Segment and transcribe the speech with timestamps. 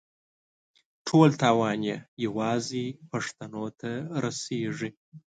[1.07, 3.91] ټول تاوان یې یوازې پښتنو ته
[4.23, 4.89] رسېږي.